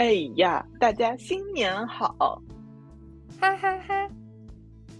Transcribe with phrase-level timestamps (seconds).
[0.00, 2.40] 哎呀，大家新年好！
[3.38, 4.08] 哈哈哈！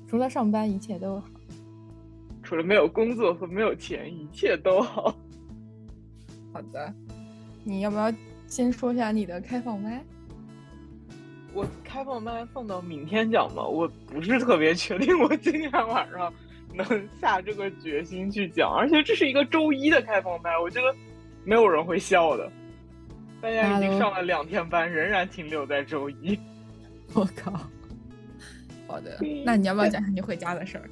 [0.07, 1.27] 除了上班，一切都好。
[2.43, 5.05] 除了没有工作和没有钱，一切都好。
[6.53, 6.93] 好的，
[7.65, 8.13] 你要不要
[8.47, 10.05] 先说一下你的开放麦？
[11.55, 16.31] 我开放麦放到明天讲吧，我不是特别确定，我今天晚上
[16.75, 20.95] 能下这个决心去讲，而且这是一个周一的开放麦，我觉得
[21.43, 22.53] 没有人会笑的。
[23.41, 26.39] 大家已经上了两天班，仍然停留在周一。
[27.15, 27.53] 我靠！
[28.87, 30.85] 好的，那你要不要讲讲你回家的事儿？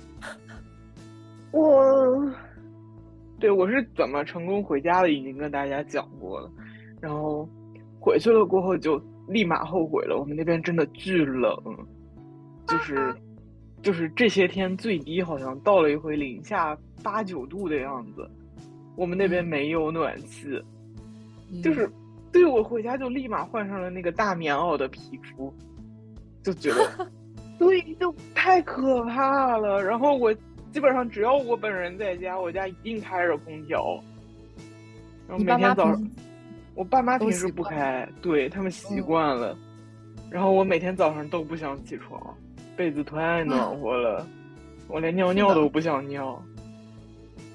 [1.52, 2.32] 我，
[3.38, 6.50] 对我是怎么成功回家的，已经跟大家讲过了。
[7.00, 7.48] 然后
[8.00, 10.16] 回去了过后，就立马后悔了。
[10.18, 11.54] 我们那边真的巨冷，
[12.66, 13.14] 就是
[13.82, 18.28] 就是这些天最低好像到了一回零下八九度的样子。
[18.96, 20.60] 我们那边没有暖气，
[21.62, 21.90] 就是。
[22.32, 25.52] 对我回家就立马换上了那个大棉袄的皮肤，
[26.42, 27.10] 就觉得，
[27.58, 29.82] 对，就太可怕了。
[29.82, 30.32] 然后我
[30.72, 33.98] 基本上只要我本人在家，我家一定开着空调。
[35.26, 36.10] 然后每天早上，
[36.74, 39.56] 我爸妈平时不开，对他们习惯了。
[40.30, 42.22] 然后我每天早上都不想起床，
[42.76, 44.26] 被子太暖和了，
[44.86, 46.40] 我连尿尿都不想尿。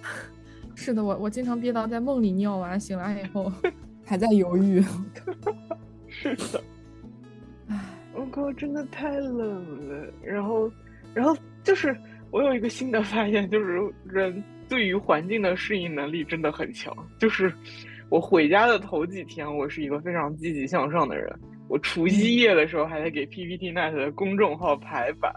[0.76, 3.52] 是的，我我经常憋到在梦里尿完，醒来以后。
[4.06, 4.84] 还在犹豫，
[6.08, 6.62] 是的，
[7.68, 7.80] 唉，
[8.14, 10.14] 我靠，真的太冷了。
[10.22, 10.70] 然后，
[11.14, 11.96] 然后就是
[12.30, 16.94] 我有一个新的发现，就是人对于环境的适应能力真的很强。
[17.18, 17.52] 就是
[18.10, 21.34] 我回家的头几天，我是一个非常积极向上的人。
[21.70, 25.34] 我除夕夜的时候还在给 PPT Net 的公众号排版，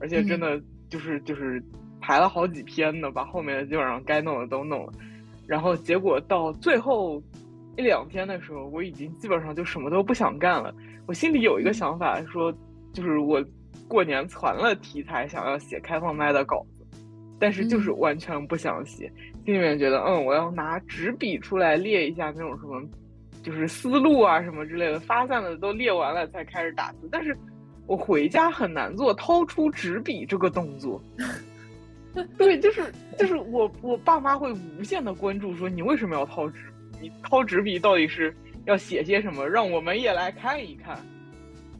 [0.00, 1.62] 而且真的就是就是
[2.00, 4.92] 排了好几篇呢，把后面的基本上该弄的都弄了。
[5.46, 7.22] 然后结果到最后。
[7.76, 10.74] 一两天的时候，我已经基本上就什么都不想干了。
[11.06, 12.52] 我心里有一个想法，说
[12.92, 13.44] 就是我
[13.88, 16.98] 过年攒了题材，想要写开放麦的稿子，
[17.38, 19.12] 但是就是完全不想写。
[19.44, 22.80] 心里面觉得，嗯，我要拿纸笔出来列一下那种什么，
[23.42, 27.08] 就是思路啊什么之类的，发散的都列完了才开始打字。
[27.10, 27.36] 但是
[27.86, 31.02] 我回家很难做掏出纸笔这个动作。
[32.38, 36.72] 对，就是就是我我爸妈会无限的关注，说你为什么要掏纸？
[37.00, 38.34] 你掏纸笔到底是
[38.64, 39.48] 要写些什么？
[39.48, 40.98] 让我们也来看一看，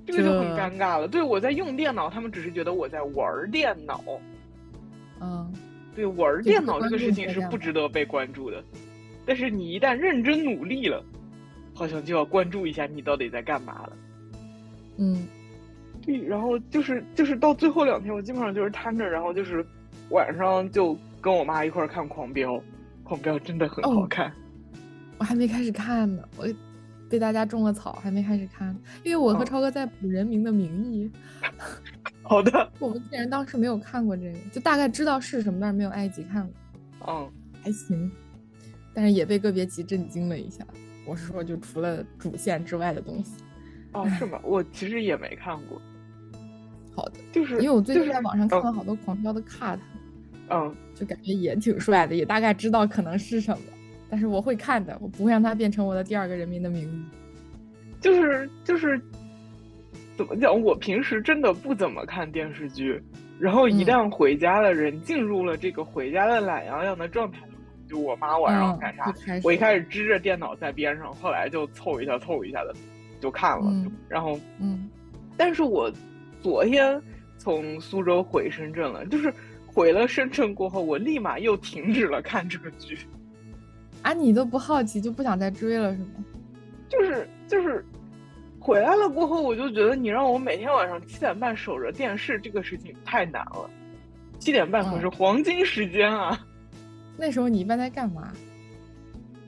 [0.06, 1.08] 这个就很尴尬了。
[1.08, 4.02] 对我在用电脑，他们只是觉得我在玩电脑。
[5.20, 5.52] 嗯，
[5.94, 8.62] 对，玩电脑这个事情是不值得被关注的。
[9.24, 11.02] 但是你一旦认真努力了，
[11.74, 13.92] 好像就要关注一下你到底在干嘛了。
[14.98, 15.26] 嗯，
[16.04, 19.64] 对，然后就是就是到最后两天，我基本上就是瘫着，然后就是
[20.10, 22.52] 晚上就跟我妈一块看《狂飙》，
[23.02, 24.30] 《狂飙》真的很好看。
[25.18, 26.46] 我还没开始看呢，我
[27.08, 28.76] 被大家种了草，还没开始看。
[29.02, 31.10] 因为我和超哥在补《人民的名义
[32.22, 32.70] 》。好的。
[32.78, 36.52] 我们竟然当时没有看过这个，就大概知道是什么，但是没有埃及看过。
[37.06, 37.30] 嗯，
[37.62, 38.10] 还行，
[38.92, 40.66] 但是也被个别集震惊了一下。
[41.06, 43.34] 我是说，就除了主线之外的东西。
[43.92, 44.40] 哦，是吗？
[44.42, 45.80] 我其实也没看过。
[46.96, 49.78] 好的，就是因为我最近在网上看了好多狂飙的 cut，
[50.48, 53.64] 嗯，就感觉也挺帅的，也大概知道可能是什么。
[54.14, 57.04] 但是我会看的，我不会让它变成我的第二个人民的名义。
[58.00, 58.96] 就是就是，
[60.16, 60.62] 怎么讲？
[60.62, 63.02] 我平时真的不怎么看电视剧，
[63.40, 67.40] 然后一旦回家了，人进入了这个回家的懒洋洋的状态，
[67.88, 72.72] 就我妈晚上干啥，我一开始支着电脑在边上，后来就凑一下凑一下的
[73.20, 73.66] 就看了。
[74.08, 74.88] 然后嗯，
[75.36, 75.92] 但是我
[76.40, 77.02] 昨天
[77.36, 79.34] 从苏州回深圳了，就是
[79.66, 82.96] 回了深圳过后，我立马又停止了看这个剧。
[84.04, 86.24] 啊，你都不好奇就不想再追了是吗？
[86.88, 87.84] 就是就是，
[88.60, 93.68] 回来了过后，我就觉得你让我每天晚上七点半守着电视这个事情太难了。
[94.38, 96.38] 七点半可是黄金时间啊！
[97.16, 98.30] 那时候你一般在干嘛？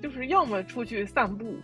[0.02, 1.54] 就是要么出去散步，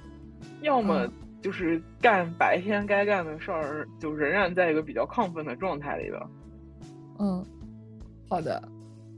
[0.61, 1.09] 要么
[1.41, 6.21] 就是干白天该干的事儿，就仍然在一个比较亢奋的状态里边。
[7.19, 7.45] 嗯，
[8.29, 8.63] 好的。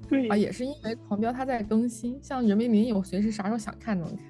[0.09, 4.27] 对啊，也是因为狂飙它在更新，像人民名义，我随时啥时候想看都能看。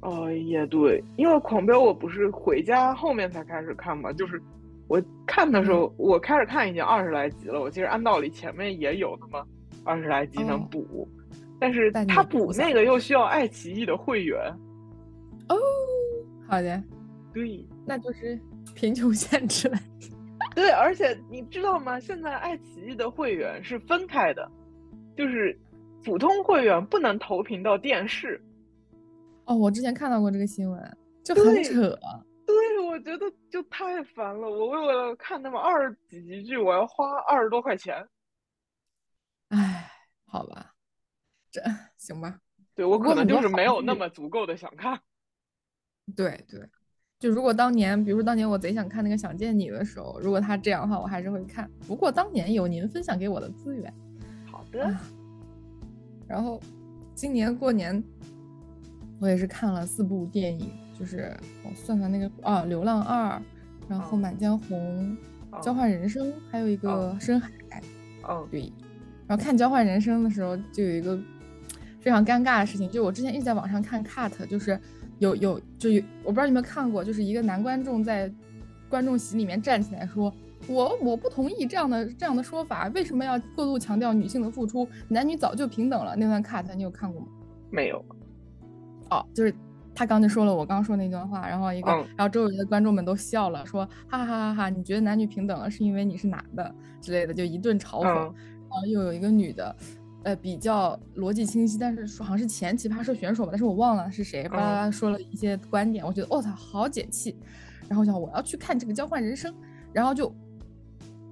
[0.00, 4.42] 哦，也对，因为狂飙我不是回家后面才开始看嘛，就是
[4.88, 7.60] 我看的时候，我开始看已经二十来集了。
[7.60, 9.46] 我其实按道理前面也有那么
[9.84, 11.08] 二十来集能补，
[11.60, 14.38] 但是他补那个又需要爱奇艺的会员。
[15.48, 15.56] 哦，
[16.48, 16.82] 好的，
[17.32, 18.38] 对，那就是
[18.74, 19.78] 贫穷限制了。
[20.54, 21.98] 对，而且你知道吗？
[21.98, 24.50] 现在爱奇艺的会员是分开的，
[25.16, 25.58] 就是
[26.04, 28.40] 普通会员不能投屏到电视。
[29.44, 31.98] 哦，我之前看到过这个新闻，就很扯。
[32.44, 34.48] 对，我觉得就太烦了。
[34.48, 38.06] 我为了看那么二十几集剧，我要花二十多块钱。
[39.48, 39.90] 唉，
[40.26, 40.74] 好吧，
[41.50, 41.62] 这
[41.96, 42.38] 行吧。
[42.74, 45.00] 对我可能就是没有那么足够的想看。
[46.16, 46.60] 对对，
[47.22, 51.70] 就如果当年，比如说当年我贼想看那个《想见你》的时候，如果他这样的话，我还是会看。
[51.86, 53.94] 不过当年有您分享给我的资源。
[54.50, 54.92] 好的。
[56.26, 56.60] 然后
[57.14, 58.02] 今年过年，
[59.20, 61.32] 我也是看了四部电影，就是
[61.62, 63.38] 我算算那个啊，《流浪二》，
[63.86, 65.16] 然后《满江红》，
[65.62, 67.48] 《交换人生》，还有一个《深海》。
[68.24, 68.62] 哦，对。
[69.28, 71.16] 然后看《交换人生》的时候，就有一个
[72.00, 74.76] 非常尴尬的事情，就我之前一直在网上看 cut，就是
[75.22, 78.30] 有有就有，我不知道你们看过，就是一个男观众在
[78.88, 80.34] 观众席里面站起来说
[80.66, 84.86] ：“我我不同意这样的这样的说法，为什么要过度强调女性的付出？
[85.06, 87.28] 男女早就平等了。”那段 cut 你有看过吗？
[87.70, 88.04] 没有。
[89.10, 89.54] 哦，就是
[89.94, 94.68] 他刚才说了我刚说那段话，然后一个，然后周围的观众们都笑了，说：“哈哈哈哈！
[94.70, 98.06] 你觉得男女平等了，是因为你是男的之类的，就一顿嘲讽。”
[98.72, 99.76] 然后又有一个女的，
[100.24, 107.36] 呃，比较逻辑清晰，但是说好像是前奇葩说选手吧，但是我忘了是谁，巴拉巴拉说了一些观点，我觉得我操，好解气。
[107.88, 109.52] 然后我想我要去看这个交换人生，
[109.92, 110.32] 然后就，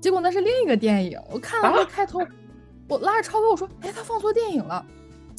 [0.01, 2.21] 结果那是另一个电影，我看了那开头，
[2.89, 4.85] 我拉着超哥我说，哎，他放错电影了，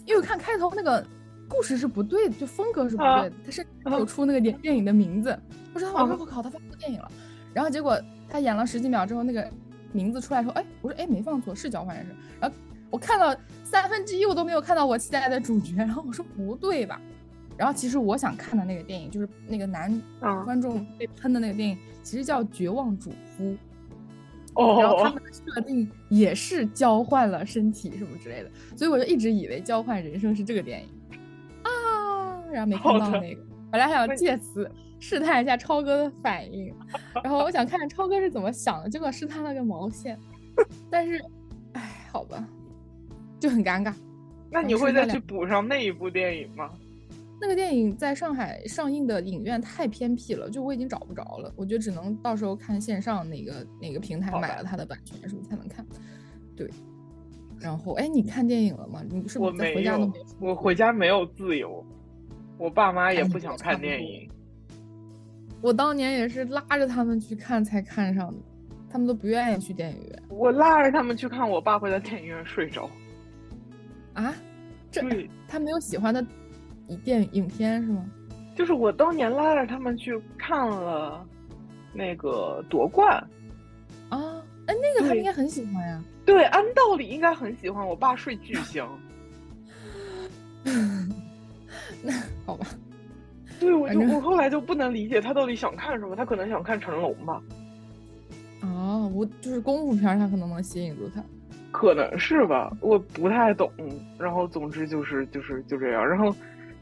[0.06, 1.06] 因为看开头那个
[1.48, 5.38] 故事是不对的，就风格是不对的，他是有出那个电电影的名字，
[5.74, 7.12] 我说他我说我靠，他放错电影了。
[7.54, 8.00] 然后结果
[8.30, 9.48] 他演了十几秒之后那个。
[9.94, 12.16] 名字出来说，哎，我说，哎，没放错，是交换人生。
[12.40, 12.56] 然后
[12.92, 15.76] 我看到三分之一，我都没有看到我期待的主角。
[15.78, 17.02] 然后我说不对吧？
[17.58, 20.00] 然后其实我想看的那个电影，就是那个男
[20.46, 23.44] 观众被喷的那个电影，其实叫《绝望主夫》。
[24.56, 24.80] 哦。
[24.80, 30.90] 然后他们的设定也是交换了身体什么之类的，所以我就一直以为《交换人生》是这个电影
[31.64, 33.42] 啊，然后没看到那个，
[33.72, 34.70] 本来还想借此。
[35.04, 36.72] 试探一下超哥的反应，
[37.24, 40.16] 然后我想看看超哥是怎么想的，结果试探了个毛线。
[40.92, 41.20] 但是，
[41.74, 42.48] 哎，好吧，
[43.42, 43.94] 就很尴尬。
[44.50, 46.70] 那你会再去补上那一部电影吗？
[47.42, 51.52] 那个电影在上海上映的影院太偏僻了，就我已经找不着了。
[51.56, 55.84] 我觉得只能到时候看线上哪个哪个平台买了它的版权，什么才能看？
[56.56, 56.70] 对。
[57.60, 59.02] 然后，哎，你看电影了吗？
[59.10, 60.26] 你是不是回家都没有？
[60.40, 61.84] 我回家没有自由，
[62.58, 64.30] 我爸妈也不想看电影。
[65.62, 68.40] 我当年也是拉着他们去看才看上的，
[68.90, 70.24] 他们都不愿意去电影院。
[70.30, 72.90] 我拉着他们去看，我爸会在电影院睡着。
[74.14, 74.34] 啊？
[74.92, 75.02] 这
[75.48, 76.26] 他没有喜欢的
[77.04, 78.06] 电影片是吗？
[78.56, 81.26] 就是我当年拉着他们去看了
[81.94, 83.10] 那个夺冠。
[84.10, 84.44] 啊？
[84.68, 86.04] 哎，那个他应该很喜欢呀。
[86.26, 87.88] 对，按道理应该很喜欢。
[87.88, 88.88] 我爸睡巨香。
[92.04, 92.14] 那
[92.46, 92.68] 好吧。
[93.60, 97.42] 对，我就我后来就不能理解他到底想看什么，他可能想看成龙吧。
[98.62, 101.24] 哦，我就是功夫片，他可能能吸引住他。
[101.82, 103.72] 可能是吧，我不太懂。
[104.20, 106.08] 然后总之就是就是就这样。
[106.08, 106.32] 然后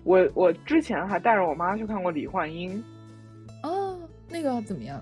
[0.04, 2.78] 我我之前还带着我妈去看过《李焕英》。
[3.64, 3.98] 哦，
[4.30, 5.02] 那个怎么样？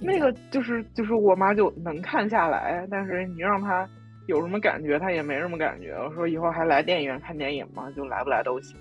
[0.00, 3.88] 那个就是就是我妈就能看下来，但是你让她
[4.26, 5.92] 有什么感觉，她也没什么感觉。
[5.92, 7.88] 我说以后还来电影院看电影吗？
[7.94, 8.76] 就来不来都行。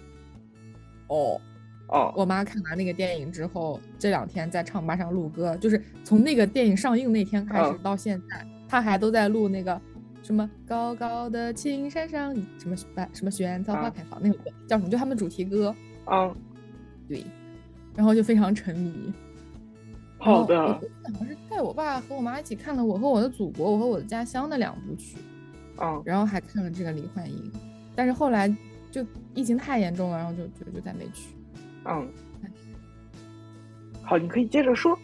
[1.10, 1.40] 哦。
[1.90, 9.80] 哦，我妈看完那个电影之后，这两天在唱吧上录歌，就是从那个电影上映那天开始到现在，她还都在录那个
[10.26, 12.76] 什么高高的青山上什么
[13.14, 14.90] 什么萱草花开放那首歌叫什么？
[14.90, 15.74] 就他们主题歌。
[16.08, 16.36] 嗯，
[17.08, 17.24] 对，
[17.96, 19.14] 然后就非常沉迷。
[20.18, 20.60] 好的。
[20.68, 20.82] 好
[21.20, 25.20] 像是带我爸和我妈一起看了《我和我的祖国》《我和我的家乡》的两部曲。
[25.78, 27.52] 嗯，然后还看了这个李焕英，
[27.96, 28.50] 但是后来
[28.90, 29.06] 就
[29.36, 31.36] 疫情太严重了，然后就就就再没去。
[31.86, 32.10] 嗯，
[34.02, 34.98] 好，你可以接着说。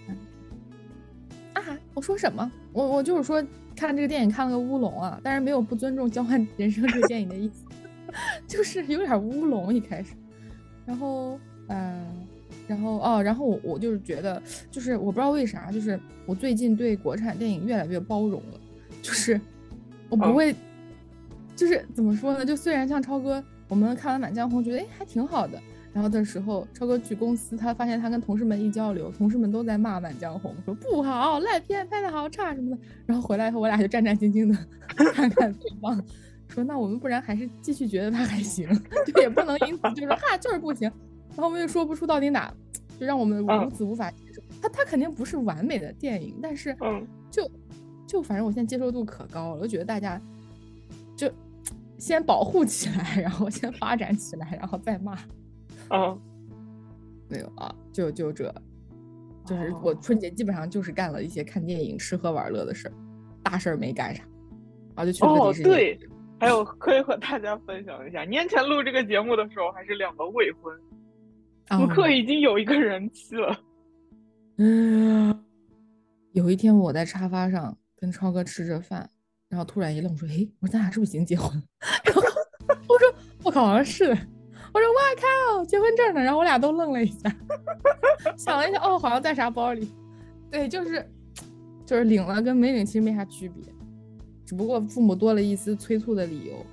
[1.53, 1.61] 啊，
[1.93, 2.51] 我说什么？
[2.73, 3.45] 我我就是说，
[3.81, 7.65] 看这个电影看了个乌龙啊，但是没有不尊重《交换人生》这个电影的意思，
[8.47, 10.13] 就是有点乌龙一开始。
[10.85, 12.05] 然后，嗯，
[12.67, 18.59] 然后哦，然后我我就是觉得，就是我不知道为啥，就是我最近对国产电影越来越包容了，
[19.01, 19.41] 就是
[20.09, 20.55] 我不会，
[21.55, 22.45] 就是怎么说呢？
[22.45, 25.59] 就虽然像超哥，我们看完《满江红》，觉得哎还挺好的。
[25.93, 32.81] 然后的时候，超哥去公司，他发现他跟同事们一交流，同事们都在骂《满江红》，说不好，烂片，拍的好差什么的。
[33.05, 34.57] 然后回来以后，我俩就战战兢兢的
[35.13, 36.01] 看看对方，
[36.47, 38.69] 说那我们不然还是继续觉得他还行，
[39.05, 40.89] 就也不能因此就说哈就是不行。
[41.29, 42.53] 然后我们又说不出到底哪，
[42.97, 44.41] 就让我们如此无法接受。
[44.61, 46.73] 他他肯定不是完美的电影，但是
[47.29, 47.51] 就
[48.07, 50.21] 就反正我现在接受度可高了，我觉得大家
[51.17, 51.29] 就
[51.99, 55.17] 先保护起来，然后先发展起来，然后再骂。
[55.91, 56.17] 啊，
[57.27, 58.53] 没有啊，就就这，
[59.45, 62.93] 就是我春节基本上就是干了一些看电影、吃喝玩乐的事儿，
[63.43, 64.23] 大事儿没干啥，
[64.95, 65.69] 然后就去了迪士尼。
[65.69, 65.99] 哦，对，
[66.39, 70.73] 还有可以和大家分享一下，年前录这个节目的时候还是两个未婚，
[71.69, 73.59] 此刻已经有一个人妻了。
[74.57, 75.43] 嗯，
[76.31, 79.09] 有一天我在沙发上跟超哥吃着饭，
[79.49, 81.51] 然后突然一愣，说：“哎，我说咱俩是不是已经结婚？”
[82.05, 82.21] 然后
[82.87, 84.17] 我说：“我靠，好像是的。”
[84.73, 85.01] 我说：“哇
[85.57, 87.35] 靠，结婚证呢？”然后我俩都愣了一下，
[88.37, 89.91] 想了一下，哦，好像在啥包里。
[90.49, 91.05] 对，就是
[91.85, 93.63] 就是领了跟没领其实没啥区别，
[94.45, 96.65] 只不过父母多了一丝催促的理由，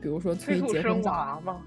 [0.00, 1.62] 比如说催结婚娃吗？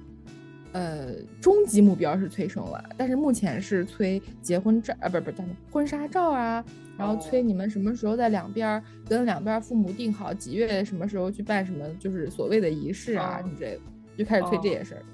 [0.74, 6.64] 呃，终极目标是催生娃，但是目前是催结婚证啊，不是不是叫什么婚纱照啊，
[6.98, 13.82] 然后催你们什么时候在两边跟两边父母定好几月什么时候去办什么，就是所谓的仪式啊什么之类的，
[14.18, 15.02] 就开始催这些事儿。
[15.02, 15.06] 哦，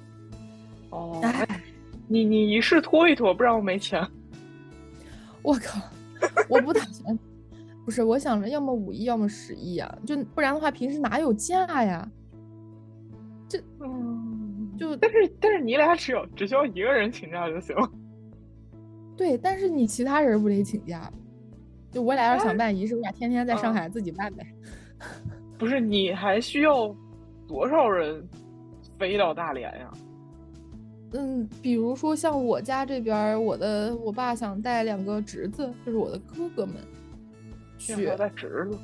[2.08, 4.06] 你你仪式拖一拖，不然我没钱。
[5.42, 5.82] 我靠，
[6.50, 7.18] 我不打算，
[7.86, 12.10] 不是我想着要么五一，要么十一啊，就不然的话平时哪有假呀？
[13.48, 14.70] 这嗯。
[14.76, 17.76] 就但是但是你俩只要只需要一个人请假就行。
[19.16, 21.12] 对，但是你其他人不得请假？
[21.92, 24.44] 就我俩要想办仪式，我俩天天在上海自己办呗。
[25.60, 26.94] 不是，你还需要
[27.48, 28.28] 多少人
[28.98, 29.94] 飞到大连呀？
[31.14, 36.76] 嗯，比如说像我家这边，我的我爸想带两个侄子，就是我的哥哥们
[37.78, 38.06] 去。
[38.18, 38.78] 带侄子？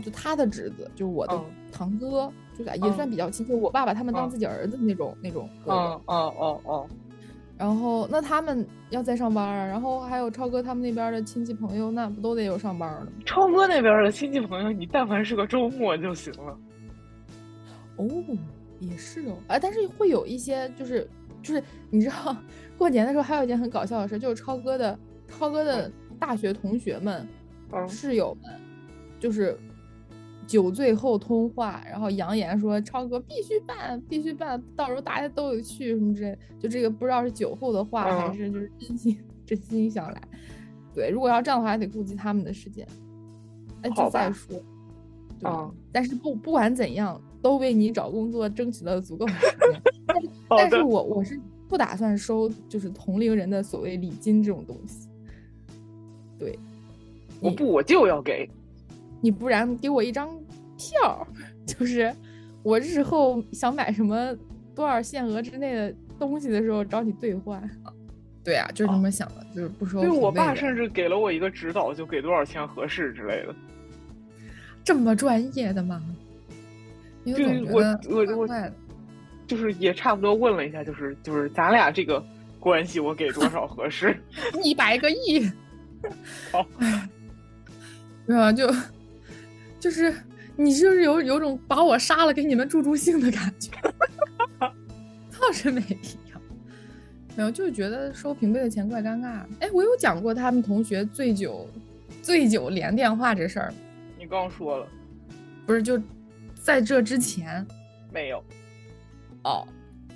[0.00, 1.40] 就他的侄子，就是我的
[1.72, 2.30] 堂哥。
[2.82, 5.48] 也算比较亲，就我爸把他们当自己儿子那种那种。
[5.64, 6.86] 哦哦哦哦。
[7.56, 13.06] 然后那他们要在上班啊，然后还有超哥他们那边的亲戚朋友，那不都得有上班的吗？
[13.24, 16.58] 超哥那边的亲戚朋友，你但凡是个周末就行了。
[17.96, 18.06] 哦，
[18.78, 21.08] 也是哦，哎，但是会有一些，就是
[21.42, 22.36] 就是你知道，
[22.76, 27.26] 过年的时候还有一件很搞笑的事，就是超哥的超哥的大学同学们、
[27.88, 28.52] 室友们，
[29.18, 29.58] 就是。
[30.46, 36.36] 酒醉后通话，然后扬言说超哥必须办，必须办，到时候大家都有去什么之类。
[36.58, 39.16] 就这个不知道是酒后的话，还是就是真心
[39.46, 40.20] 真心想来。
[40.92, 42.84] 对，如果要这样的话，还得顾及他们的时间。
[43.80, 44.60] 那就再说。
[45.44, 45.72] 嗯。
[45.92, 49.82] 但是不不管怎样，都为你找工作争取了足够的时间。
[50.48, 55.08] 但是我我是不打算收，就是同龄人的所谓礼金这种东西。
[56.38, 56.58] 对。
[57.40, 58.48] 我不，我就要给。
[59.22, 60.28] 你不然给我一张
[60.76, 61.26] 票，
[61.64, 62.14] 就是
[62.62, 64.36] 我日后想买什么
[64.74, 67.62] 多少限额之内的东西的时候找你兑换。
[68.44, 70.00] 对啊，就是这么想的，就是不收。
[70.00, 73.54] 对我爸甚至给了我一个指导，就给多少钱合适之类的。
[74.82, 76.02] 这么专业的吗？
[77.24, 78.48] 对，我我我，
[79.46, 82.24] 就是也差不多问了一下，就是就是咱俩这个
[82.58, 84.16] 关系，我给多少合适？
[84.62, 85.50] 一百个亿。
[86.50, 86.66] 好，
[88.26, 88.52] 对吧？
[88.52, 88.72] 就。
[89.78, 90.14] 就是
[90.56, 93.70] 你就是有有种把我杀了给你们助助兴的感觉，
[94.60, 96.40] 倒是没必要。
[97.34, 99.40] 没有，就是觉得收平辈的钱怪尴尬。
[99.60, 101.66] 哎，我有讲过他们同学醉酒，
[102.20, 103.72] 醉酒连电话这事儿。
[104.18, 104.86] 你刚说了，
[105.64, 105.98] 不是就
[106.62, 107.66] 在这之前
[108.12, 108.44] 没有。
[109.44, 109.66] 哦，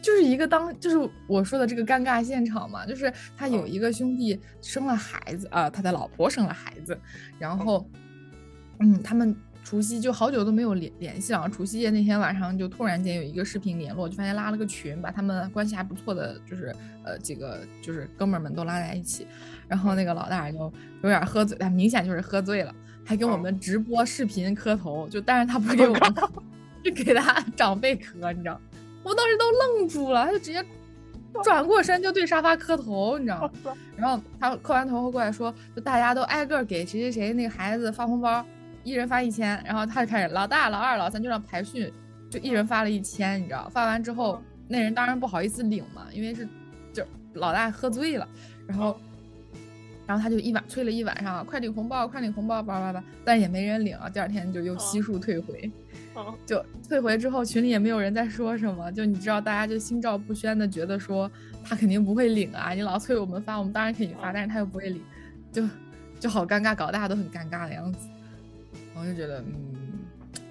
[0.02, 6.98] 就是一个当就是我说的这个尴尬现场嘛，就是他有一个兄弟生了孩子啊，他的老婆生了孩子，
[7.38, 7.88] 然后
[8.80, 9.36] 嗯，他们。
[9.64, 19.26] 除夕就好久都没有联联系了，除夕夜那天晚上就突然间有一个视频联络，就发现拉了个群，把他们关系还不错的就是呃几个就是哥们儿们都拉在一起，
[19.66, 20.58] 然后那个老大就
[21.02, 22.74] 有点喝醉，他明显就是喝醉了，
[23.06, 26.14] 还给我们直播视频磕头，就但是他不给我们，
[26.84, 28.60] 就给他长辈磕，你知道，
[29.02, 30.62] 我当时都愣住了，他就直接
[31.42, 33.72] 转过身就对沙发磕头，你知道吗？
[33.96, 38.44] 然后他磕完头后过来说，就大家都挨个给谁谁谁那个孩子发红包。
[38.84, 41.92] 一人发一千，然后他就开始老大、老二、老三就让排序，
[42.30, 43.68] 就一人发了一千，你知道？
[43.70, 46.46] 发完之后，那人当然不好意思领嘛，因为是
[46.92, 48.28] 就老大喝醉了，
[48.66, 48.96] 然后
[50.06, 54.08] 然后他就一晚催了一晚上，快领红包，快领红包，叭叭叭，但也没人领啊。
[54.08, 55.70] 第二天就又悉数退回，
[56.44, 61.30] 就退回之后群里也没有人在说什么，就你知道大家就心照不宣的觉得说
[61.64, 65.02] 他肯定不会领啊，你老催我们发，我们当然可以发，但是他又不会领，
[65.50, 65.66] 就
[66.20, 68.08] 就好尴尬，搞大家都很尴尬的样子。
[68.96, 70.00] 我就觉得，嗯，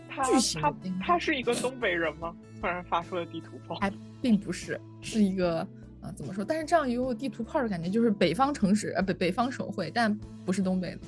[0.09, 0.23] 他
[0.59, 2.35] 他他是一个东北人吗？
[2.59, 5.59] 突然发出了地图炮，还并不是，是一个
[6.01, 6.45] 啊，怎么说？
[6.45, 10.13] 但是这样有地图炮的感觉，就是北方城市，呃，北北方省会，但
[10.45, 10.99] 不是东北的。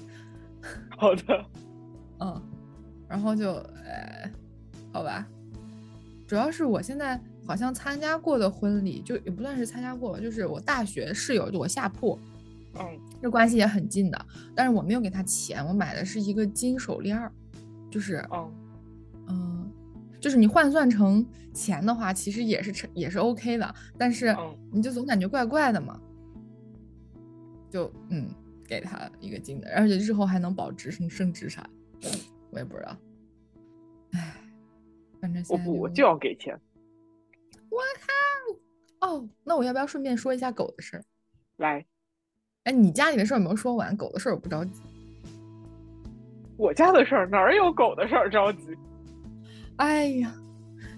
[0.98, 1.46] 好的，
[2.20, 2.42] 嗯，
[3.08, 3.54] 然后就，
[3.86, 4.30] 呃，
[4.92, 5.26] 好吧，
[6.28, 12.20] 主要是我现在好像参加过的婚礼，就也不算是参加过吧，就是我大学室友，就我下铺，
[12.80, 14.26] 嗯，这关系也很近的。
[14.56, 17.32] 但是我没有给他钱，我买的是一个金手链儿，
[17.90, 18.52] 就是嗯
[19.30, 19.72] 嗯，
[20.20, 26.00] 就是你换算成钱的话，其实也是成也是 OK 的，但是嗯你就总感觉怪怪的嘛，
[27.70, 28.28] 就嗯
[28.68, 31.68] 给他一个金的，而且日后还能保值升升值啥，
[32.52, 32.98] 我也不知道。
[34.12, 34.36] 唉，
[35.20, 36.60] 反正现在我不，我就要给钱。
[37.70, 37.80] 我
[39.00, 41.04] 靠哦，那我要不要顺便说一下狗的事儿？
[41.58, 41.86] 来，
[42.66, 43.96] 哎，你家里的事儿有没有说完？
[43.96, 44.72] 狗的事儿我不着急。
[46.58, 48.76] 我家的事儿哪儿有狗的事儿着急？
[49.76, 50.34] 哎呀，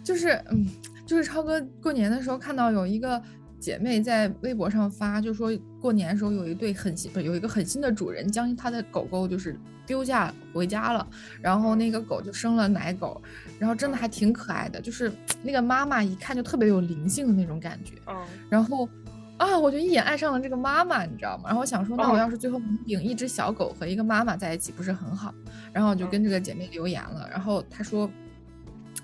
[0.02, 0.66] 就是嗯，
[1.06, 3.22] 就是超哥过年的时候看到有一个
[3.60, 11.06] 姐妹在微博上发，就说过年的时候有一对很新，不是有一个很新的主人将他的狗狗就是丢下回家了，
[11.42, 13.22] 然后那个狗就生了奶狗，
[13.60, 15.12] 然后真的还挺可爱的，就是
[15.44, 18.16] 那个妈妈一看就特别有灵性的那种感觉，嗯
[18.48, 18.88] 然后
[19.38, 21.44] 啊，我就一眼爱上了这个妈妈，你知道吗？
[21.46, 25.34] 然后我想说，那我嗯要是最后能领一只小狗和一个妈妈在一起，不是很好？
[25.72, 28.10] 然后我就嗯跟这个姐妹留言了，然后她说，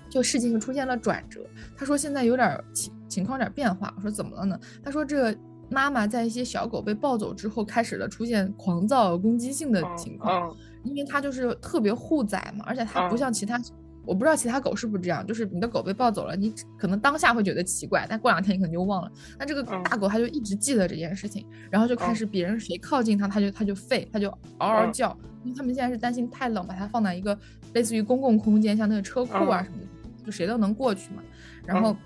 [0.08, 1.40] 就事情就出现了转折。
[1.76, 3.92] 她说现在有点儿情情况有点变化。
[3.96, 4.58] 我说怎么了呢？
[4.82, 5.38] 她说这个
[5.70, 10.48] 妈妈在一些小狗被抱走之后，开始了出现狂躁、攻击性的嗯情况。
[10.50, 13.58] 嗯因为它就是特别护崽嘛，而且它不嗯像其他，
[14.06, 19.10] 我不知道其他狗是不是这样，就是你的狗被抱走了，你可能当下会觉得奇怪，但过两天你可能就忘了。
[19.38, 25.16] 那这个嗯大狗它就一直记得这件事情，然后就开嗯始别人谁靠近它，它就它就吠，它就嗷嗷嗯叫。
[25.44, 27.38] 因为他们现在是担心太冷，把它放在一个
[27.74, 31.22] 类似于公共空间，像那个车库啊嗯什么的，就谁都能过去嘛。
[31.66, 31.96] 然后嗯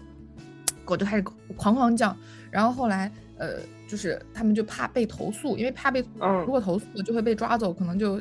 [0.89, 1.23] 狗就开始
[1.57, 2.17] 狂狂叫，
[2.51, 8.21] 然后后来呃，就是他们就怕被投诉，因为怕被嗯如果投诉就会被抓走，可能就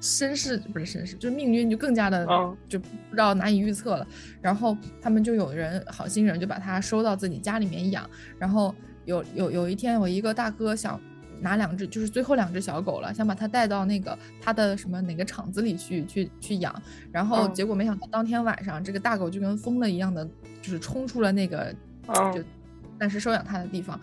[0.00, 4.06] 身世不是身世，就是命运就更加的嗯就不知道难以预测了。
[4.40, 11.00] 然后他们就有人好心人就把它收到自己家里面养，然后有有有一天有一个大哥想。
[11.40, 16.74] 拿两只，就是最后两只小狗了，想把它带到那个他的什么哪个厂子里去去去养，
[17.12, 20.24] 然后嗯结果没想到当天晚上这个大狗就跟疯了一样的，
[20.62, 21.74] 就是冲出了那个
[22.06, 22.44] 就嗯
[22.98, 23.98] 暂时收养他的地方，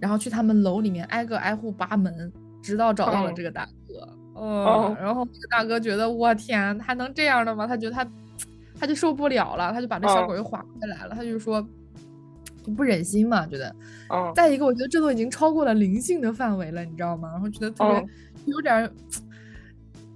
[0.00, 4.08] 然后去他们楼里面挨个挨户扒门，直到找到了哦这个大哥。
[4.34, 7.66] 哦嗯，然后这个大哥觉得我天，还能这样的吗？
[7.66, 8.06] 他觉得他
[8.78, 11.66] 他就受不了了，他就把这小哦狗又划回来了，他就说
[12.62, 13.74] 就不忍心嘛，觉得。
[14.10, 17.30] 嗯再一个，我觉得这都已经超过了灵性的范围了，你知道吗？
[17.32, 18.06] 然后觉得特别、哦
[18.44, 18.92] 有点儿，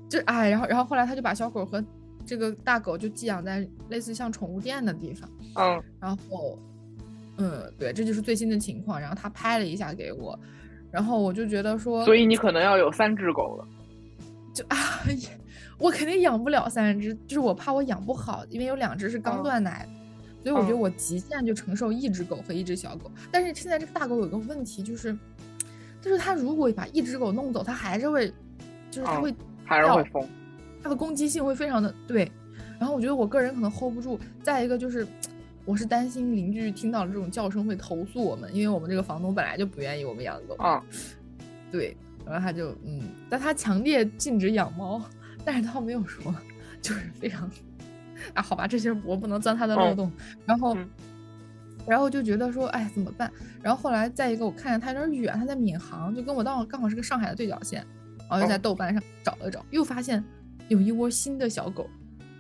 [0.09, 1.85] 就哎，然后然后后来他就把小狗和
[2.25, 6.57] 这个大狗就寄养在类似像宠物店的地方，嗯然后，
[7.41, 9.01] 嗯，对，这就是最新的情况。
[9.01, 10.39] 然后他拍了一下给我，
[10.91, 13.67] 然后我就觉得说，所以你可能要有三只狗了。
[14.53, 14.77] 就啊，
[15.79, 20.01] 我肯定养不了三只，就是我怕我养不好，因为有两只是刚嗯断奶的。
[20.43, 25.15] 所以我觉得嗯我极限就承受一只狗和一只小狗，但是现在这个大狗有个问题，就是，
[26.01, 28.27] 就是它如果把一只狗弄走，它还是会，
[28.91, 30.27] 就是它嗯会还是会疯。
[30.83, 32.31] 它的攻击性会非常的对，
[32.79, 34.19] 然后我觉得我个人可能 hold 不住。
[34.43, 35.07] 再一个就是，
[35.71, 40.57] 我是担心邻居听到了这种叫声会投诉我们，因为我们这个房东本来就不愿意我们养狗。
[40.57, 40.83] 啊，
[41.71, 45.01] 对，然后他就嗯，但他强烈禁止养猫，
[45.45, 46.35] 但是他没有说，
[46.83, 47.49] 就是非常
[48.35, 50.13] 啊，好吧，这些我不能钻他的漏哦洞。
[50.45, 50.91] 然后，嗯
[51.87, 53.31] 然后就觉得说，哎，怎么办？
[53.63, 57.87] 然后后来再一个，我看见他有点远，他在闵行，就跟我到刚好是个上海的对角线，
[58.29, 60.25] 然后又在哦豆瓣上找了找，又发现
[60.67, 61.89] 有一窝新的小狗，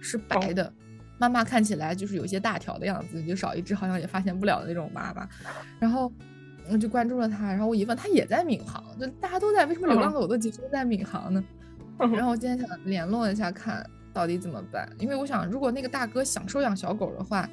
[0.00, 0.72] 是白的。
[1.20, 5.28] 妈妈看起来就是有些大条的样子，就少一只好像也发现不了的那种妈妈。
[5.78, 6.10] 然后
[6.70, 11.44] 我就关注了他，然后我一问，他也在闵行，就大家都在，为什么流浪狗都集中在闵行呢？
[11.98, 17.46] 嗯 然后我今天想联络一下，看到底怎么办，因为我想，如果那个大哥想收养小狗的话，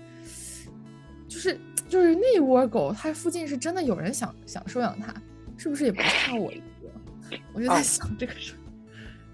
[1.28, 5.14] 就是就是那窝狗，它附近是真的有人想想收养它，
[5.58, 7.38] 是不是也不差我一个？
[7.52, 8.58] 我就在哦想这个事儿。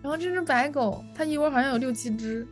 [0.01, 2.45] 然后这只白狗，它一窝好像有六七只，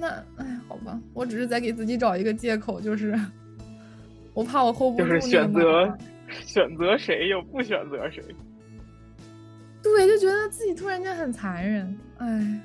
[0.00, 3.18] 那哎，好吧，我只是在给自己找一个借口，就是
[4.32, 5.98] 我怕我 hold 不住就是那个选择
[6.46, 8.24] 选择谁又不选择谁。
[9.82, 12.60] 对，就觉得自己突然间很残忍，哎，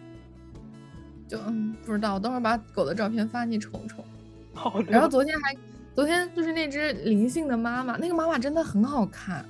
[1.28, 4.04] 就嗯不知道，我等会儿把狗的照片发你瞅瞅。
[4.54, 4.92] 好的。
[4.92, 5.56] 然后昨天还，
[5.94, 9.46] 昨天就是那只灵性的妈妈，那个妈妈真的很好看，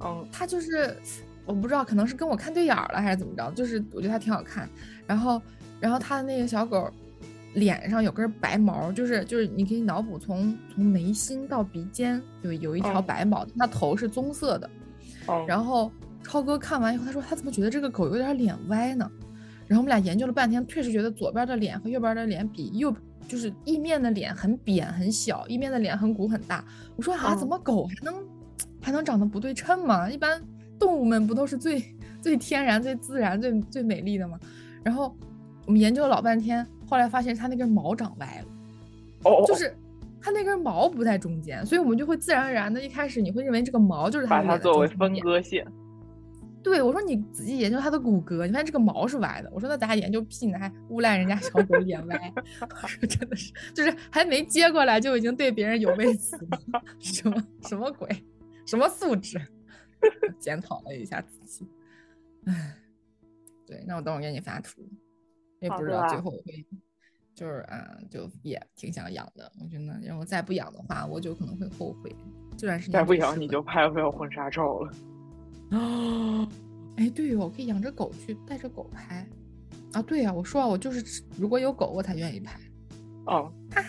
[0.00, 0.96] 嗯她就是
[1.44, 4.68] 我不知道，可能是跟我看对眼儿了还是怎么着，就是我觉得她挺好看。
[5.06, 5.40] 然后，
[5.80, 6.90] 然后她的那个小狗
[7.54, 14.70] 脸上有根白毛，就是就是你可以脑补从从眉心到鼻尖有有一条哦白毛，它头是棕色的。
[15.26, 19.10] 哦，然后超哥看完以后，他说他怎么觉得这个狗有点脸歪呢？
[19.68, 22.94] 然后我们俩研究了半天，确实觉得左边的脸和右边的脸比右
[23.28, 26.64] 就是一面的脸很扁很小，一面的脸很鼓很大。
[26.96, 28.14] 我说啊，嗯怎么狗还能
[28.80, 30.10] 还能长得不对称吗？
[30.10, 30.42] 一般
[30.78, 31.82] 动物们不都是最
[32.20, 34.38] 最天然、最自然、最最美丽的吗？
[34.82, 35.16] 然后
[35.66, 39.74] 我们研究了老半天，后来发现它那根毛长歪了，哦，就是
[40.20, 45.66] 它那根毛不在中间，所以我们就会自然而然的，一开始你会认为这个毛就是把它作为分分割线。
[46.62, 49.50] 对，我说你仔细研究它的骨骼，你发现这个毛是歪的。
[49.52, 52.32] 我说那咱还研究屁呢，还诬赖人家小狗脸歪。
[52.82, 56.38] 我说真的是，就是还没接过来就已经对别人有微词，
[57.00, 58.08] 什么什么鬼，
[58.64, 59.40] 什么素质？
[60.38, 61.66] 检讨了一下自己。
[62.46, 62.76] 唉，
[63.66, 64.82] 对，那我等会儿给你发图，
[65.62, 66.66] 也不知道最后会，
[67.34, 69.50] 就是啊，就也挺想养的。
[69.60, 72.14] 我觉得，然后再不养的话，我就可能会后悔。
[72.58, 74.92] 这段时间再不养，你就拍不了婚纱照了。
[75.70, 76.46] 哦，
[76.96, 79.26] 哎，对哦，可以养只狗去带着狗拍
[79.92, 80.02] 啊！
[80.02, 82.58] 对呀，我说啊，我就是如果有狗我才愿意拍。
[83.26, 83.88] 哦，哈哈，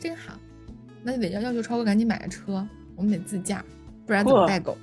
[0.00, 0.34] 真好。
[1.02, 3.64] 那就得要要求超哥赶紧买个车，我们得自驾，
[4.04, 4.76] 不然怎么带狗？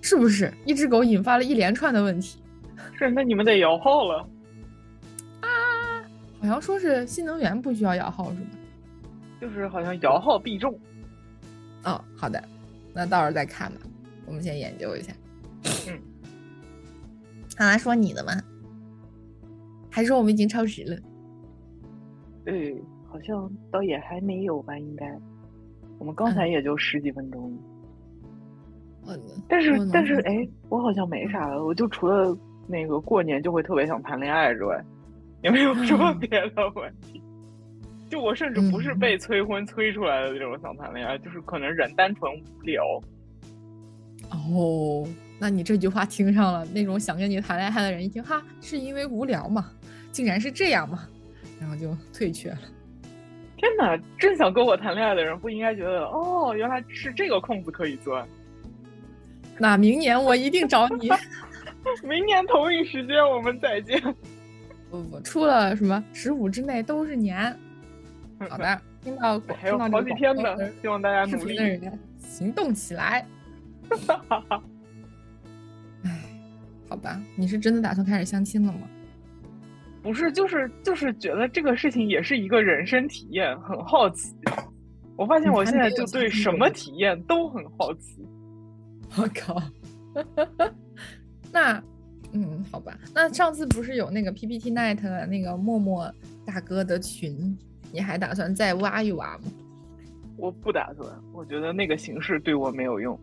[0.00, 0.52] 是不是？
[0.64, 2.38] 一只狗引发了一连串的问题。
[2.96, 4.28] 是，那你们得摇号了。
[6.44, 8.46] 啊，好像说是新能源不需要摇号是吗？
[9.40, 10.78] 就是好像摇号必中。
[11.84, 12.42] 哦，好的，
[12.92, 13.80] 那到时候再看吧。
[14.26, 15.12] 我们先研究一下。
[15.88, 15.98] 嗯，
[17.58, 18.32] 好来，说你的吗？
[19.90, 20.96] 还是说我们已经超时了？
[22.44, 22.76] 对，
[23.06, 25.18] 好像倒也还没有吧，应该。
[25.98, 27.56] 我们刚才也就十几分钟。
[29.06, 29.20] 嗯。
[29.48, 31.64] 但是但是，哎，我好像没啥了。
[31.64, 34.84] 我就除了那个过年就会特别想谈恋爱之外，
[35.44, 37.22] 也没有什么别的问题。
[38.10, 42.82] 就我甚至不是被催婚催出来的这种想谈恋爱，就是可能人单纯无聊。
[44.30, 45.06] 哦，
[45.38, 49.70] 那你这句话听上了，那种想跟你谈恋爱的人一听，哈，是因为无聊嘛？
[50.10, 51.08] 竟然是这样嘛？
[51.60, 52.58] 然后就退却了。
[53.56, 58.26] 天哪，真想跟我谈恋爱的人不应该觉得，哦，原来是这个空子可以钻。
[59.58, 61.10] 那明年我一定找你。
[62.02, 64.00] 明年同一时间我们再见。
[65.02, 67.56] 不不，出了什么十五之内都是年。
[68.48, 73.26] 好的，听到还有好几天呢，希望大家努力的人行动起来。
[73.90, 74.62] 哈哈哈，
[76.04, 76.24] 哎，
[76.88, 78.80] 好吧，你是真的打算开始相亲了吗？
[80.02, 84.34] 不是，就是就是觉得这个事情也是一个人生体验，很好奇。
[85.16, 88.26] 我发现我现在就对什么体验都很好奇。
[89.16, 89.62] 我靠，
[91.52, 91.82] 那
[92.34, 96.12] 嗯，好吧，那上次不是有那个 PPT Night 的那个默默
[96.44, 97.56] 大哥的群，
[97.92, 99.44] 你还打算再挖一挖吗？
[100.36, 103.18] 我不打算，我觉得那个形式对我没有用。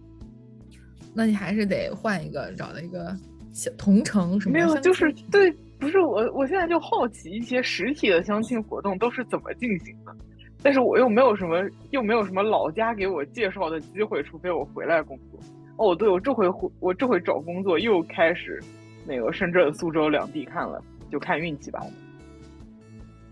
[1.14, 3.14] 那你还是得换一个，找了一个
[3.52, 4.54] 小同城什么？
[4.54, 10.16] 没有，就是对，不是我，我现在就好奇一些实体的相亲活动都是怎么进行的，
[10.64, 15.40] 但是我又没有什么，又没有什么老家给我介绍的机会，除非我回来工作。
[15.76, 18.64] 哦，对，我这回回，我这回找工作又开始
[19.06, 21.84] 那个深圳、苏州两地看了，就看运气吧。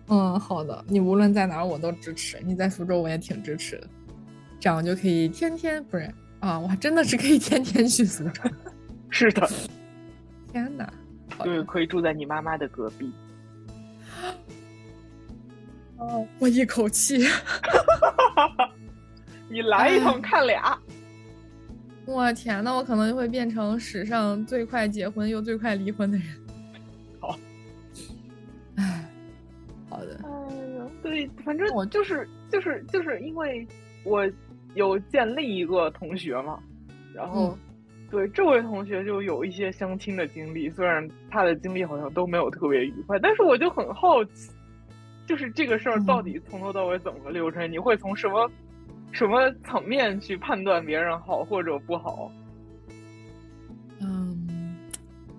[0.08, 3.88] 嗯，好的，你无论在哪儿我都支持，你在苏州我也挺支持的，
[4.60, 6.12] 这样就可以天天不是。
[6.40, 8.42] 啊，我还真的是可以天天去苏州。
[9.12, 9.48] 是的，
[10.52, 10.92] 天哪！
[11.44, 13.12] 对，可以住在你妈妈的隔壁。
[15.98, 17.28] 哦，我一口气。
[19.50, 20.80] 你来一趟看俩。
[22.10, 26.28] 我天那，我可能就会变成史上最快结婚又最快离婚的人。
[27.20, 27.38] 好。
[28.76, 29.06] 唉，
[29.90, 30.20] 好的。
[30.24, 30.30] 哎
[30.78, 33.68] 呀，对，反正我就是就是就是因为
[34.04, 34.30] 我。
[34.76, 36.60] 有见另一个同学嘛，
[37.12, 37.58] 然后，
[38.12, 44.52] 对这位同学就有一些相亲的经历，虽然他的经历好像都没有特别愉快，但是我就很好奇，
[45.26, 47.70] 就是这个事儿到底从头到尾怎么个流程？
[47.70, 48.50] 你会从什么
[49.12, 52.32] 什么层面去判断别人好或者不好？
[54.02, 54.78] 嗯，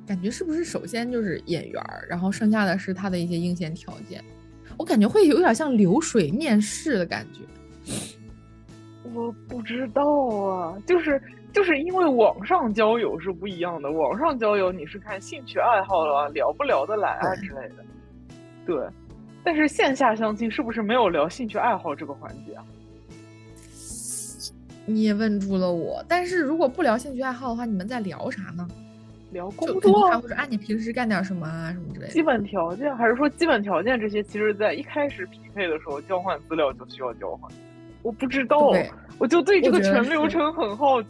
[0.06, 4.22] 感觉是不是首先就是眼缘儿，然后剩下的是他的一些硬件条件？
[4.76, 7.40] 我感觉会有点像流水面试的感觉。
[9.14, 11.20] 我不知道啊，就是
[11.52, 17.84] 就是因为网上交友是不一样的，网上交友你是看兴趣爱好了，聊不聊得来啊之类的。
[18.66, 18.86] 对，
[19.42, 22.64] 但是线下相亲是不是没有聊兴趣爱好这个环节啊？
[24.94, 28.66] 你也问住了我，但是如果不聊兴趣爱好的话，你们在聊啥呢？
[29.32, 32.12] 聊工作，或者啊，你平时干点什么啊，什么之类的。
[32.12, 37.50] 基本条件还是说基本条件这些，其实在一开始匹配的时候交换资料就需要交换。
[38.02, 38.72] 我不知道，
[39.18, 41.08] 我就对这个全流程很好奇。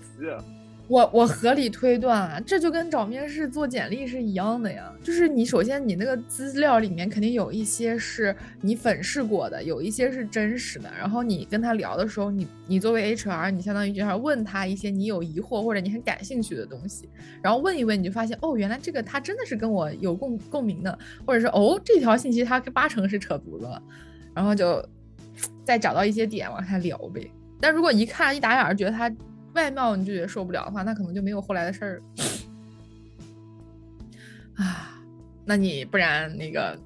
[0.91, 4.93] 我我合理推断啊，这就跟找面试做简历是一样的呀。
[5.05, 10.91] 就是你首先你那个资料里面肯定有一些是你粉饰过的，有一些是真实的。
[10.99, 17.09] 然后你跟他聊的时候，你你作为 HR，你相当于就是问他一些你有疑惑或者你很感兴趣的东西，
[17.41, 23.81] 然后问一问，你就发现哦，原来这个他真的是跟我有共共鸣的，或者是哦这条信息他八成是扯犊子了，
[24.35, 24.85] 然后就
[25.65, 27.31] 再找到一些点往下聊呗。
[27.61, 29.09] 但如果一看一打眼觉得他。
[29.61, 32.03] 外貌你就觉得受不了的话，那可能就没有后来的事儿
[34.57, 35.03] 啊。
[35.45, 36.79] 那你不然那个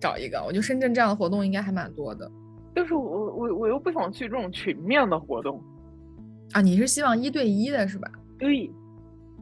[0.00, 2.28] 找一个，我觉得深圳这样的活动应该还蛮多的。
[2.74, 5.62] 但是我我我又不想去这种群面的活动
[6.52, 6.60] 啊。
[6.60, 8.10] 你是希望一对一的是吧？
[8.36, 8.68] 对，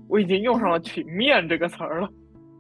[0.07, 2.09] 我已经用上了“群面”这个词儿了。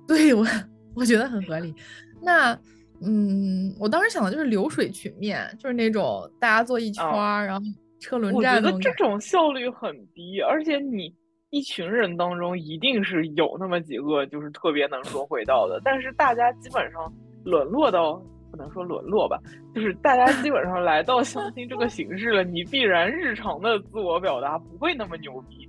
[0.08, 0.46] 对我
[0.94, 1.74] 我觉得很合理。
[2.22, 2.58] 那
[3.02, 7.66] 嗯，我当时想的就是流水群面，就是那种大家坐一圈儿，然后。
[8.06, 11.12] 车轮战，我觉得这种效率很低，而且你
[11.50, 17.12] 一群人当中一定是有那么几个就是特别能说会道的，但是大家基本上
[17.44, 19.40] 沦落到不能说沦落吧，
[19.74, 25.68] 就是大家基本上来到相亲这个形式了，你必然日常的自我表达不会那么牛逼。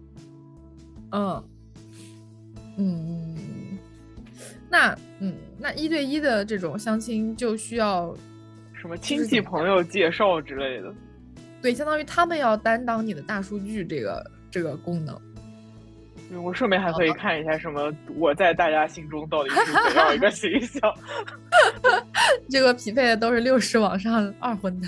[1.11, 1.43] 嗯
[2.77, 3.79] 嗯，
[4.69, 8.13] 那嗯那一对一的这种相亲就需要
[8.79, 10.93] 什么亲戚朋友介绍之类的。
[11.61, 15.19] 对，相当于他们要担当你的大数据这个这个功能。
[16.43, 19.55] 我顺便还可以看一下什么我在大家心中到底是
[19.89, 20.81] 怎样一个形象。
[22.49, 24.87] 这个匹配的都是六十往上二婚的。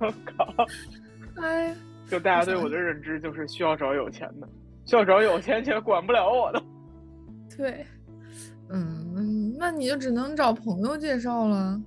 [0.00, 0.66] 我靠！
[1.36, 1.74] 哎，
[2.08, 4.48] 就大家对我的认知就是需要找有钱的，
[4.84, 6.62] 需要找有钱且管不了我的。
[7.56, 7.86] 对，
[8.70, 11.80] 嗯，那你就只能找朋友介绍了。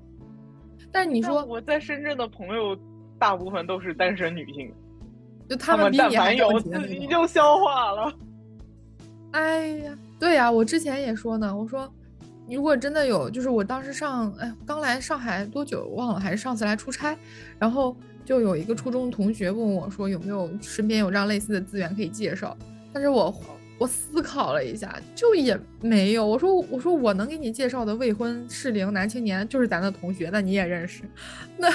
[0.92, 2.78] 但你说我在深圳的朋友。
[3.22, 4.74] 大部分都是单身女性，
[5.48, 8.12] 就他们但凡有自己就消化了。
[9.34, 11.88] 哎呀，对呀，我之前也说呢，我说
[12.50, 17.16] 如果真的有，就是我当时上哎刚来上海多久忘了，还是上次来出差，
[17.60, 22.58] 然后就有一个初中同学问我说有没有身边有这样类似的资源可以介绍，
[22.92, 23.32] 但是我
[23.78, 26.26] 我思考了一下，就也没有。
[26.26, 31.04] 我说我说我能给你介绍的未婚适龄男青年就是咱的同学，那你也认识，
[31.56, 31.70] 那。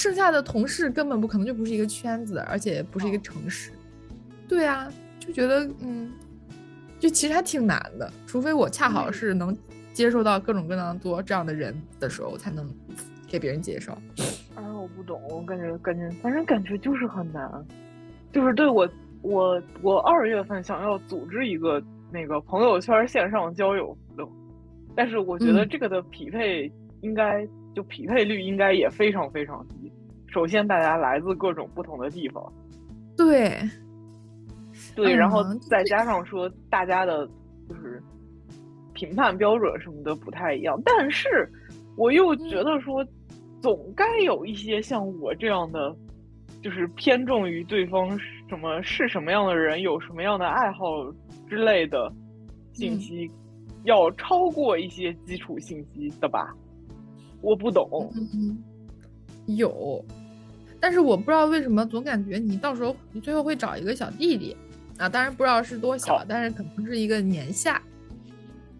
[0.00, 3.70] 剩下的同事根本不可能就不是一个圈子，而且不是一个城市。
[4.48, 6.10] 对啊，就觉得嗯，
[6.98, 8.10] 就其实还挺难的。
[8.26, 9.54] 除非我恰好是能
[9.92, 12.66] 接受到各种各样多这样的人的时候，才能
[13.28, 13.92] 给别人介绍。
[14.54, 17.66] 啊，我不懂，我感觉感觉反正感觉就是很难。
[18.32, 18.88] 就是对我
[19.20, 24.32] 我我二月份想要组织一个那个朋友圈线上交友活动，
[24.96, 27.46] 但是我觉得这个的匹配应该。
[27.74, 29.92] 就匹配率应该也非常非常低。
[30.28, 32.52] 首先，大家来自各种不同的地方，
[33.16, 33.58] 对，
[34.94, 37.26] 对，然后再加上说大家的，
[37.68, 38.00] 就是
[38.92, 40.80] 评判标准什么的不太一样。
[40.84, 41.50] 但是，
[41.96, 43.04] 我又觉得说，
[43.60, 45.94] 总该有一些像我这样的，
[46.62, 48.16] 就是偏重于对方
[48.48, 50.84] 什么是什么样的人，有什么样的爱好
[51.48, 52.12] 之类的
[52.72, 53.28] 信息，
[53.82, 56.54] 要超过一些基础信息的吧。
[57.40, 58.12] 我不懂，
[59.46, 60.04] 有，
[60.78, 64.56] 但是我不知道为什么总感觉你到时候你最后会找一个小弟弟
[64.98, 67.80] 啊，当然不知道是多小，但是可能是一个年下。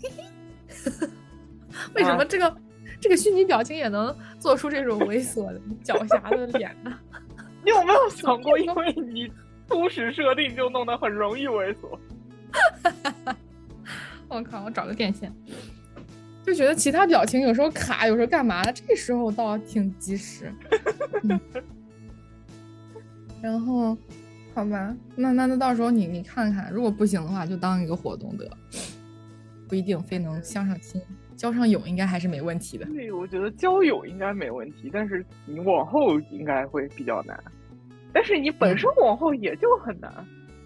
[1.95, 2.57] 为什么这个
[3.01, 6.99] 这个虚拟表情也能做出这种猥琐的狡黠的脸呢？
[7.65, 9.31] 你有没有 想过，因为你
[9.69, 11.99] 初始设定就弄得很容易猥琐？
[14.29, 14.65] 我靠！
[14.65, 15.33] 我找个电线。
[16.45, 20.53] 就觉得其他表情有时候卡，有时候干嘛的，这时候倒挺及时。
[23.43, 23.97] 然后，
[24.55, 28.51] 好吧，那那那到时候你你看看，如果不行的话，就当一个活动得，
[29.69, 31.01] 不一定非能相上亲，
[31.37, 32.85] 交上友应该还是没问题的。
[32.87, 37.39] 对，我觉得交友应该没问题，但是你往后应该会比较难。
[38.13, 40.13] 但是你本身往后也就很难，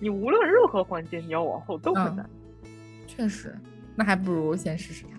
[0.01, 2.29] 你无论任何环节你要往后都很难。
[3.07, 3.55] 确实，
[3.95, 5.13] 那还不如先试试看。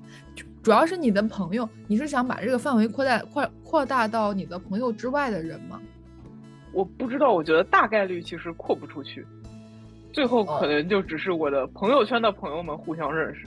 [0.66, 5.80] 主要是你的朋友，你是想把这个范围扩大扩扩大到你的朋友之外的人吗？
[6.74, 9.24] 我不知道，我觉得大概率其实扩不出去，
[10.12, 13.46] 最后可能就只是我的朋友圈的朋友们互相认识，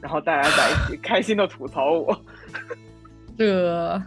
[0.00, 2.18] 然后大家在一起 开心的吐槽我。
[3.36, 4.02] 这，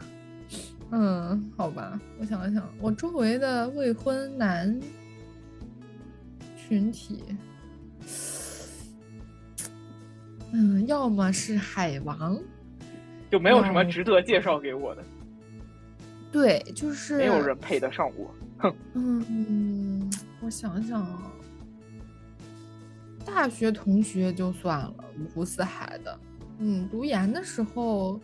[0.89, 4.79] 嗯，好吧，我想了想，我周围的未婚男
[6.57, 7.23] 群体。
[10.53, 12.37] 嗯，要么是海王，
[13.29, 15.03] 就没有什么值得介绍给我的。
[16.31, 18.33] 对，就是没有人配得上我。
[18.57, 18.75] 哼。
[18.93, 20.11] 嗯，
[20.41, 21.31] 我想想啊，
[23.25, 26.19] 大学同学就算了，五湖四海的。
[26.59, 28.19] 嗯，读研的时候，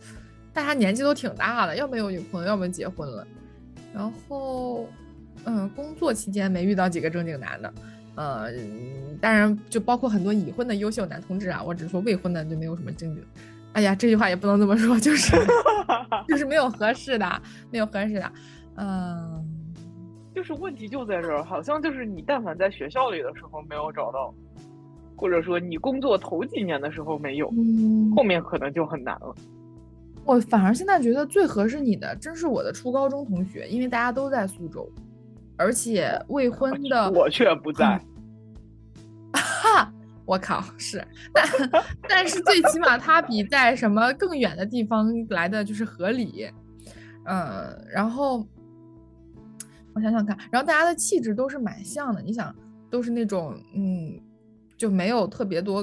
[0.53, 3.27] 大家年纪都挺大的，要么有女朋友，要么结婚了。
[3.93, 4.87] 然后，
[5.45, 7.73] 嗯，工作期间没遇到几个正经男的。
[8.17, 8.51] 呃，
[9.21, 13.23] 当然就包括很多已婚的优秀男同志啊，我只是说未婚的就没有什么正经。
[13.73, 15.38] 哎呀，这句话也不能这么说，就是
[16.27, 18.32] 就是没有合适的，没有合适的。
[18.75, 19.45] 嗯，
[20.34, 24.34] 就是问题就在这儿，好像就是你但凡在学校里的时候没有找到，
[25.15, 27.47] 或者说你工作头几年的时候没有，
[28.15, 29.36] 后面可能就很难了。
[30.25, 34.89] 我反而现在觉得最合适你的，真是我的初高中同学，因为大家都在苏州。
[35.58, 38.00] 而且未婚的我却不在，
[39.34, 39.91] 哈！
[40.26, 41.02] 我靠，是，
[41.34, 41.48] 但
[42.08, 46.46] 但是最起码他比在什么更远的地方来的就是合理，
[47.26, 48.46] 嗯，然后
[49.96, 52.54] 我想想看，然后大家的气质都是蛮像的，你想
[52.89, 54.20] 都是那种嗯，
[54.78, 55.82] 就没有特别多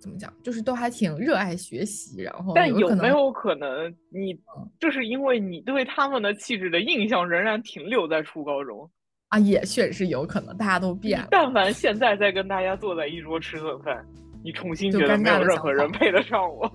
[0.00, 4.36] 怎么讲，就是都还挺热爱学习，然后但有没有可能你
[4.80, 8.90] 就是因为你对他们的气质的印象仍然停留在初高中？
[9.34, 11.26] 啊，也确实是有可能，大家都变了。
[11.32, 14.04] 但凡现在再跟大家坐在一桌吃顿饭，
[14.44, 16.70] 你重新觉得没有任何人配得上我，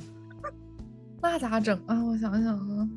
[1.21, 2.03] 那咋整啊？
[2.03, 2.89] 我想想啊，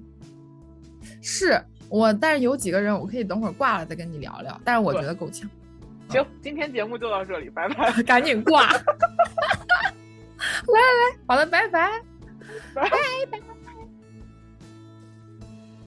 [1.23, 5.49] 是我，但是有几个人我可以等会儿挂了再跟你聊聊，但是我觉得够呛。
[6.09, 8.67] 行，今天节目就到这里，拜拜， 赶紧挂。
[8.73, 8.79] 来
[10.75, 11.89] 来来，好了，拜拜，
[12.75, 13.52] 拜拜。